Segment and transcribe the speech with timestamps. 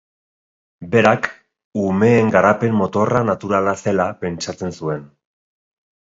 [0.93, 1.27] Berak,
[1.81, 5.05] umeen garapen motorra naturala zela, pentsatzen zuen.